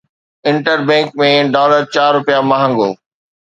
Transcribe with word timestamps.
inter 0.49 0.77
bank 0.87 1.09
۾ 1.21 1.29
dollar 1.55 1.81
چار 1.93 2.11
رپيا 2.17 2.39
مهانگو 2.51 2.89